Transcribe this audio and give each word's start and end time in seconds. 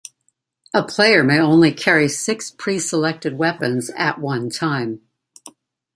A 0.73 0.81
player 0.81 1.23
may 1.23 1.39
only 1.39 1.71
carry 1.71 2.09
six 2.09 2.49
pre-selected 2.49 3.37
weapons 3.37 3.91
at 3.91 4.17
one 4.19 4.49
time. 4.49 5.01